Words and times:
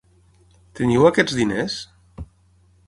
Teniu 0.79 1.05
aquests 1.11 1.37
diners? 1.41 1.77